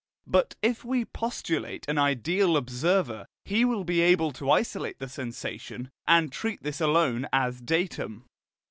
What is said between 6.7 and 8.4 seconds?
alone as datum.